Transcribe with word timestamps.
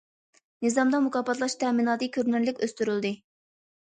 نىزامدا 0.65 1.01
مۇكاپاتلاش 1.07 1.57
تەمىناتى 1.65 2.09
كۆرۈنەرلىك 2.17 2.67
ئۆستۈرۈلدى. 2.69 3.13